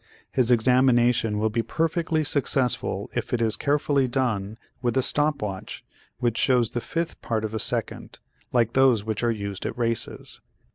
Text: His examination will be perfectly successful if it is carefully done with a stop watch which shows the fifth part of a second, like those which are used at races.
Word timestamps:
His 0.31 0.49
examination 0.49 1.37
will 1.37 1.51
be 1.51 1.61
perfectly 1.61 2.23
successful 2.23 3.11
if 3.13 3.33
it 3.33 3.39
is 3.39 3.55
carefully 3.55 4.07
done 4.07 4.57
with 4.81 4.97
a 4.97 5.03
stop 5.03 5.43
watch 5.43 5.85
which 6.17 6.39
shows 6.39 6.71
the 6.71 6.81
fifth 6.81 7.21
part 7.21 7.45
of 7.45 7.53
a 7.53 7.59
second, 7.59 8.17
like 8.51 8.73
those 8.73 9.03
which 9.03 9.23
are 9.23 9.29
used 9.31 9.63
at 9.63 9.77
races. 9.77 10.41